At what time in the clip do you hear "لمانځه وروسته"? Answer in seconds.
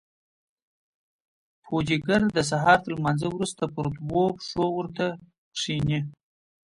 2.97-3.63